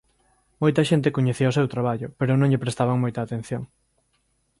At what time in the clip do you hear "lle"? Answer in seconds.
2.51-2.63